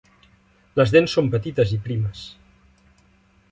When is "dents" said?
0.95-1.13